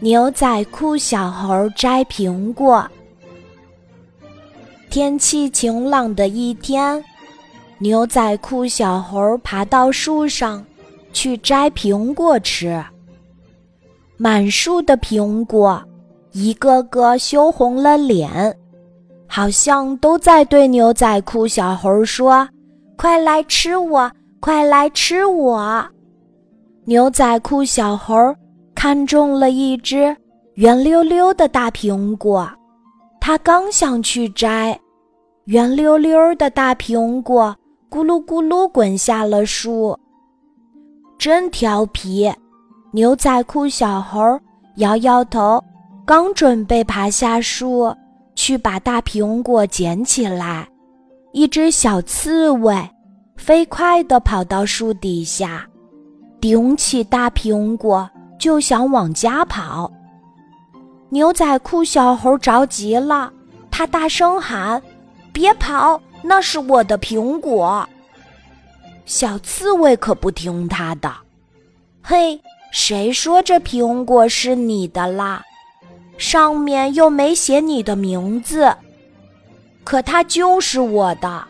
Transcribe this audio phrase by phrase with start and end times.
[0.00, 2.86] 牛仔裤小猴摘苹果。
[4.90, 7.02] 天气晴朗的一天，
[7.78, 10.64] 牛仔裤小猴爬到树上
[11.12, 12.84] 去摘苹果吃。
[14.16, 15.82] 满树的苹果，
[16.32, 18.56] 一个个羞红了脸，
[19.26, 22.48] 好像都在对牛仔裤小猴说
[22.96, 25.84] ：“快来吃我，快来吃我！”
[26.86, 28.14] 牛仔裤小猴。
[28.84, 30.14] 看中了一只
[30.56, 32.46] 圆溜溜的大苹果，
[33.18, 34.78] 他刚想去摘，
[35.46, 37.56] 圆溜溜的大苹果
[37.88, 39.98] 咕噜咕噜滚下了树。
[41.16, 42.30] 真调皮！
[42.92, 44.38] 牛仔裤小猴
[44.76, 45.58] 摇摇头，
[46.04, 47.90] 刚准备爬下树
[48.34, 50.68] 去把大苹果捡起来，
[51.32, 52.76] 一只小刺猬
[53.38, 55.66] 飞快地跑到树底下，
[56.38, 58.06] 顶起大苹果。
[58.38, 59.90] 就想往家跑，
[61.08, 63.32] 牛仔裤小猴着急了，
[63.70, 64.82] 他大声喊
[65.32, 67.88] ：“别跑，那是我的苹果！”
[69.06, 71.12] 小刺猬可不听他的
[72.02, 72.40] ，“嘿，
[72.70, 75.42] 谁说这苹果是你的啦？
[76.16, 78.74] 上面又没写你的名字，
[79.82, 81.44] 可它就是我的！”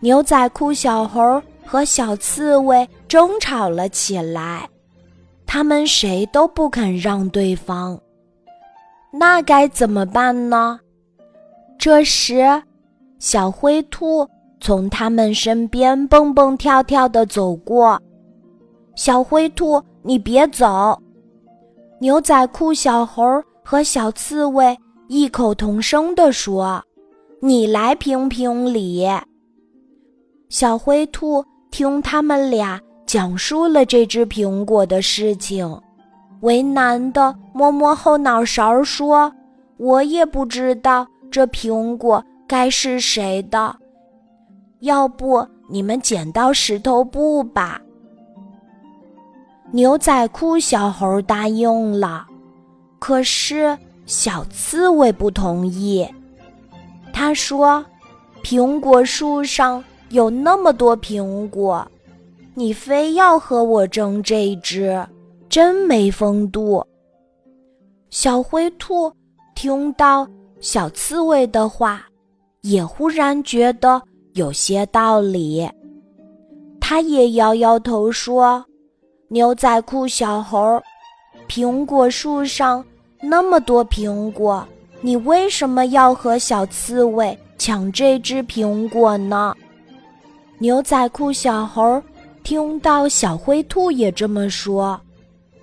[0.00, 4.68] 牛仔裤小猴和小刺猬争吵了起来。
[5.54, 8.00] 他们谁都不肯让对方，
[9.12, 10.80] 那该怎么办呢？
[11.78, 12.62] 这时，
[13.18, 14.26] 小灰兔
[14.62, 18.00] 从他们身边蹦蹦跳跳的走过。
[18.96, 20.98] 小灰兔，你别走！
[22.00, 23.22] 牛仔裤小猴
[23.62, 24.74] 和小刺猬
[25.08, 26.82] 异口同声地说
[27.42, 29.06] ：“你来评评理。”
[30.48, 32.80] 小灰兔听他们俩。
[33.12, 35.78] 讲述了这只苹果的事情，
[36.40, 39.30] 为难的摸摸后脑勺说
[39.76, 43.76] ：“我也不知道这苹果该是谁的，
[44.80, 47.82] 要不你们剪刀石头布吧。”
[49.72, 52.24] 牛仔裤小猴答应了，
[52.98, 53.76] 可是
[54.06, 56.08] 小刺猬不同意。
[57.12, 57.84] 他说
[58.42, 61.86] ：“苹果树上有那么多苹果。”
[62.54, 65.02] 你非要和我争这只，
[65.48, 66.84] 真没风度。
[68.10, 69.10] 小灰兔
[69.54, 70.28] 听到
[70.60, 72.04] 小刺猬的话，
[72.60, 74.00] 也忽然觉得
[74.34, 75.66] 有些道理。
[76.78, 78.62] 他也摇摇头说
[79.28, 80.78] ：“牛仔裤小猴，
[81.48, 82.84] 苹果树上
[83.22, 84.66] 那么多苹果，
[85.00, 89.54] 你为什么要和小刺猬抢这只苹果呢？”
[90.60, 92.02] 牛仔裤小猴。
[92.42, 95.00] 听到小灰兔也这么说，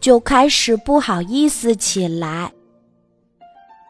[0.00, 2.50] 就开始不好意思起来。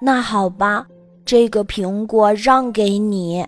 [0.00, 0.86] 那好吧，
[1.24, 3.46] 这个苹果让给你。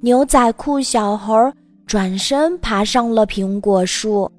[0.00, 1.52] 牛仔裤小猴
[1.86, 4.30] 转身爬上了苹果树，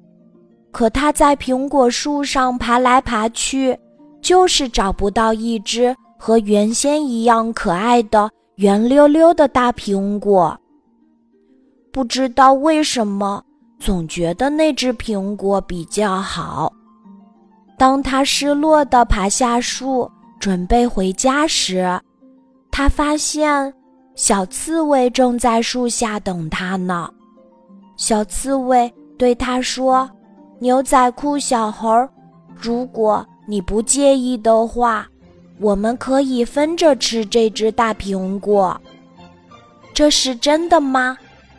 [0.70, 3.76] 可他在苹果树上爬来爬去，
[4.20, 10.56] 就是找不到一只和原先一样可爱的圆溜溜的大苹果。
[11.92, 13.42] 不知道为什么。
[13.78, 16.72] 总觉得那只苹果比较好。
[17.78, 20.10] 当他失落地爬下树，
[20.40, 22.00] 准备回家时，
[22.70, 23.72] 他发现
[24.14, 27.10] 小刺猬正在树下等他呢。
[27.96, 30.10] 小刺猬对他说
[30.58, 32.08] ：“牛仔裤小猴，
[32.54, 35.06] 如果你不介意的话，
[35.60, 38.78] 我们可以分着吃这只大苹果。”
[39.92, 41.16] 这是真的吗？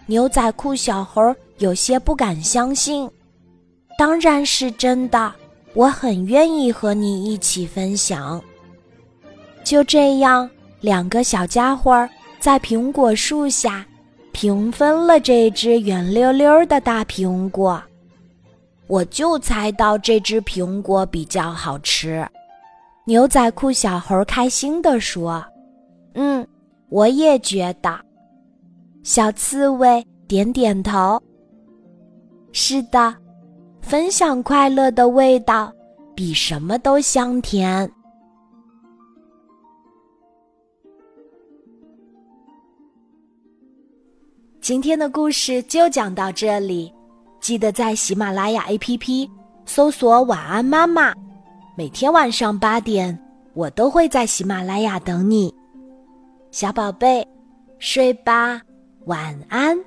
[0.07, 1.35] 牛仔裤小猴。
[1.59, 3.09] 有些不敢相信，
[3.97, 5.33] 当然是真的。
[5.73, 8.41] 我很愿意和你一起分享。
[9.63, 10.49] 就这样，
[10.81, 12.07] 两个小家伙
[12.39, 13.85] 在苹果树下
[14.31, 17.81] 平分了这只圆溜溜的大苹果。
[18.87, 22.25] 我就猜到这只苹果比较好吃。
[23.05, 25.45] 牛仔裤小猴开心地说
[26.15, 26.47] ：“嗯，
[26.89, 27.99] 我也觉得。”
[29.03, 31.21] 小刺猬点点头。
[32.59, 33.15] 是的，
[33.83, 35.71] 分享快乐的味道
[36.15, 37.87] 比什么都香甜。
[44.59, 46.91] 今天的故事就讲到这里，
[47.39, 49.29] 记得在喜马拉雅 APP
[49.67, 51.13] 搜索“晚安妈妈”，
[51.77, 53.15] 每天晚上八点，
[53.53, 55.53] 我都会在喜马拉雅等你，
[56.49, 57.23] 小宝贝，
[57.77, 58.59] 睡吧，
[59.05, 59.77] 晚安。